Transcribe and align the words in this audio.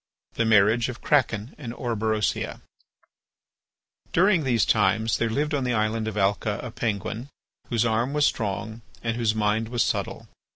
THE 0.33 0.45
MARRIAGE 0.45 0.89
OF 0.89 0.99
KRAKEN 1.03 1.53
AND 1.59 1.75
ORBEROSIA 1.75 2.61
During 4.11 4.43
these 4.43 4.65
times 4.65 5.19
there 5.19 5.29
lived 5.29 5.53
in 5.53 5.63
the 5.63 5.75
island 5.75 6.07
of 6.07 6.17
Alca 6.17 6.59
a 6.63 6.71
Penguin 6.71 7.29
whose 7.69 7.85
arm 7.85 8.11
was 8.11 8.25
strong 8.25 8.81
and 9.03 9.15
whose 9.15 9.35
mind 9.35 9.69
was 9.69 9.83
subtle. 9.83 10.27